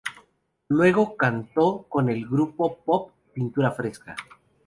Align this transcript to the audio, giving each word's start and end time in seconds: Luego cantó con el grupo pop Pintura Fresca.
Luego 0.69 1.15
cantó 1.15 1.85
con 1.87 2.09
el 2.09 2.25
grupo 2.25 2.79
pop 2.83 3.11
Pintura 3.35 3.69
Fresca. 3.69 4.15